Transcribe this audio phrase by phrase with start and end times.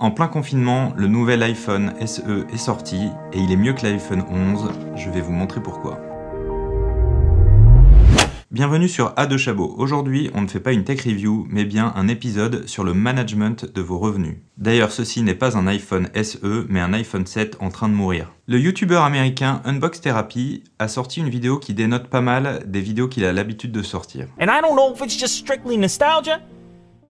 [0.00, 4.24] En plein confinement, le nouvel iPhone SE est sorti et il est mieux que l'iPhone
[4.28, 4.72] 11.
[4.96, 6.00] Je vais vous montrer pourquoi.
[8.50, 9.72] Bienvenue sur A de Chabot.
[9.78, 13.72] Aujourd'hui, on ne fait pas une tech review, mais bien un épisode sur le management
[13.72, 14.38] de vos revenus.
[14.58, 18.32] D'ailleurs, ceci n'est pas un iPhone SE, mais un iPhone 7 en train de mourir.
[18.48, 23.06] Le youtubeur américain Unbox Therapy a sorti une vidéo qui dénote pas mal des vidéos
[23.06, 24.26] qu'il a l'habitude de sortir.
[24.40, 26.40] And I don't know if it's just strictly nostalgia.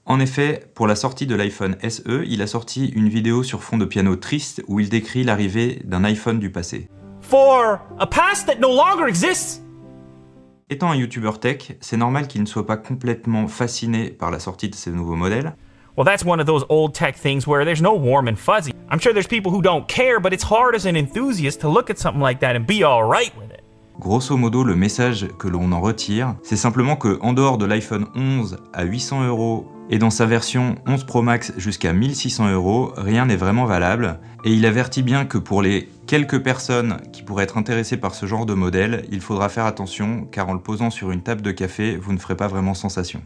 [0.07, 3.79] En effet, pour la sortie de l'iPhone SE, il a sorti une vidéo sur fond
[3.79, 6.89] de piano triste où il décrit l'arrivée d'un iPhone du passé.
[7.23, 9.63] For a past that no longer exists.
[10.69, 14.69] Étant un youtubeur tech, c'est normal qu'il ne soit pas complètement fasciné par la sortie
[14.69, 15.55] de ces nouveaux modèles,
[15.97, 18.73] Well, that's one of those old tech things where there's no warm and fuzzy.
[18.89, 21.89] I'm sure there's people who don't care, but it's hard as an enthusiast to look
[21.89, 23.54] at something like that and be alright with it.
[23.99, 28.07] Grosso modo, le message que l'on en retire, c'est simplement que en dehors de l'iPhone
[28.17, 33.27] 11 à 800 euros et dans sa version 11 Pro Max jusqu'à 1600 euros, rien
[33.27, 34.19] n'est vraiment valable.
[34.45, 38.27] Et il avertit bien que pour les quelques personnes qui pourraient être intéressées par ce
[38.27, 41.53] genre de modèle, il faudra faire attention car en le posant sur une table de
[41.53, 43.23] café, vous ne ferez pas vraiment sensation.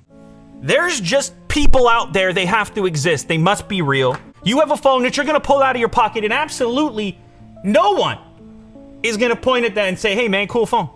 [0.67, 4.13] There's just people out there, they have to exist, they must be real.
[4.45, 7.17] You have a phone that you're gonna pull out of your pocket, and absolutely
[7.65, 8.19] no one
[9.03, 10.89] is gonna point at that and say, hey man, cool phone.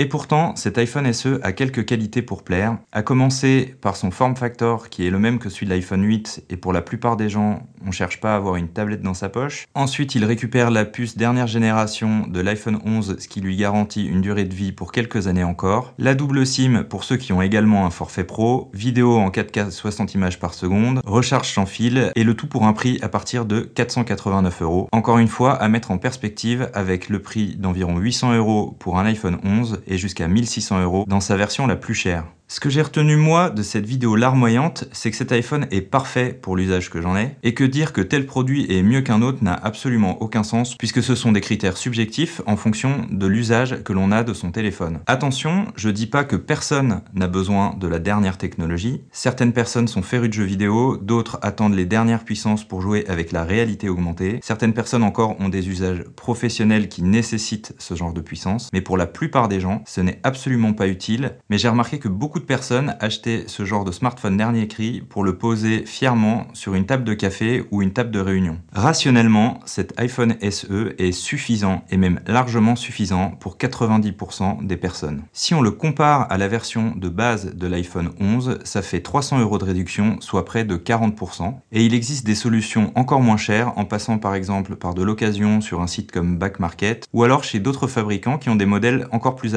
[0.00, 4.34] Et pourtant, cet iPhone SE a quelques qualités pour plaire, à commencer par son form
[4.34, 7.28] factor qui est le même que celui de l'iPhone 8 et pour la plupart des
[7.28, 9.66] gens, on cherche pas à avoir une tablette dans sa poche.
[9.76, 14.20] Ensuite, il récupère la puce dernière génération de l'iPhone 11, ce qui lui garantit une
[14.20, 15.94] durée de vie pour quelques années encore.
[15.98, 20.12] La double SIM pour ceux qui ont également un forfait pro, vidéo en 4K 60
[20.14, 23.60] images par seconde, recharge sans fil et le tout pour un prix à partir de
[23.60, 24.88] 489 euros.
[24.90, 29.06] Encore une fois, à mettre en perspective avec le prix d'environ 800 euros pour un
[29.06, 32.24] iPhone 11 et jusqu'à 1600 euros dans sa version la plus chère.
[32.46, 36.38] Ce que j'ai retenu moi de cette vidéo larmoyante, c'est que cet iPhone est parfait
[36.40, 39.42] pour l'usage que j'en ai, et que dire que tel produit est mieux qu'un autre
[39.42, 43.94] n'a absolument aucun sens, puisque ce sont des critères subjectifs en fonction de l'usage que
[43.94, 45.00] l'on a de son téléphone.
[45.06, 49.02] Attention, je dis pas que personne n'a besoin de la dernière technologie.
[49.10, 53.32] Certaines personnes sont férues de jeux vidéo, d'autres attendent les dernières puissances pour jouer avec
[53.32, 54.38] la réalité augmentée.
[54.42, 58.98] Certaines personnes encore ont des usages professionnels qui nécessitent ce genre de puissance, mais pour
[58.98, 61.36] la plupart des gens, ce n'est absolument pas utile.
[61.50, 65.24] Mais j'ai remarqué que beaucoup de personnes achetaient ce genre de smartphone dernier cri pour
[65.24, 68.58] le poser fièrement sur une table de café ou une table de réunion.
[68.72, 75.22] Rationnellement, cet iPhone SE est suffisant et même largement suffisant pour 90% des personnes.
[75.32, 79.40] Si on le compare à la version de base de l'iPhone 11, ça fait 300
[79.40, 81.54] euros de réduction, soit près de 40%.
[81.72, 85.60] Et il existe des solutions encore moins chères en passant par exemple par de l'occasion
[85.60, 89.08] sur un site comme Back Market ou alors chez d'autres fabricants qui ont des modèles
[89.12, 89.54] encore plus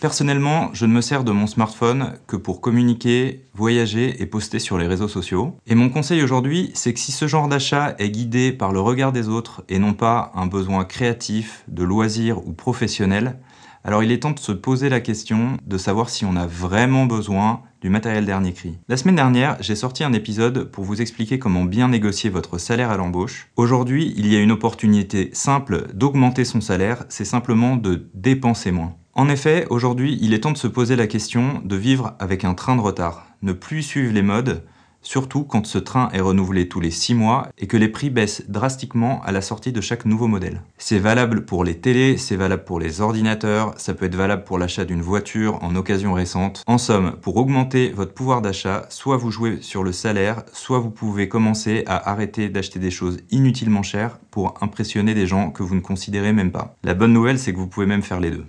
[0.00, 4.78] Personnellement, je ne me sers de mon smartphone que pour communiquer, voyager et poster sur
[4.78, 5.56] les réseaux sociaux.
[5.66, 9.12] Et mon conseil aujourd'hui, c'est que si ce genre d'achat est guidé par le regard
[9.12, 13.36] des autres et non pas un besoin créatif, de loisir ou professionnel,
[13.84, 17.06] alors il est temps de se poser la question de savoir si on a vraiment
[17.06, 18.78] besoin du matériel dernier cri.
[18.88, 22.90] La semaine dernière, j'ai sorti un épisode pour vous expliquer comment bien négocier votre salaire
[22.90, 23.48] à l'embauche.
[23.56, 28.96] Aujourd'hui, il y a une opportunité simple d'augmenter son salaire, c'est simplement de dépenser moins.
[29.14, 32.54] En effet, aujourd'hui, il est temps de se poser la question de vivre avec un
[32.54, 34.62] train de retard, ne plus suivre les modes,
[35.02, 38.44] surtout quand ce train est renouvelé tous les 6 mois et que les prix baissent
[38.48, 40.62] drastiquement à la sortie de chaque nouveau modèle.
[40.78, 44.58] C'est valable pour les télés, c'est valable pour les ordinateurs, ça peut être valable pour
[44.58, 46.62] l'achat d'une voiture en occasion récente.
[46.66, 50.90] En somme, pour augmenter votre pouvoir d'achat, soit vous jouez sur le salaire, soit vous
[50.90, 55.74] pouvez commencer à arrêter d'acheter des choses inutilement chères pour impressionner des gens que vous
[55.74, 56.76] ne considérez même pas.
[56.84, 58.44] La bonne nouvelle, c'est que vous pouvez même faire les deux.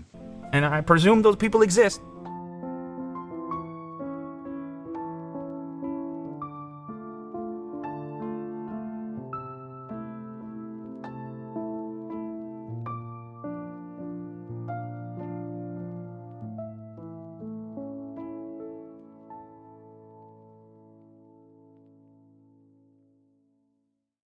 [0.54, 2.02] And I presume those people exist.